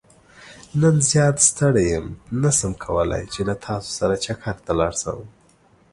[0.81, 2.05] نن زيات ستړى يم
[2.41, 5.19] نه شم کولاي چې له تاسو سره چکرته لاړ شم.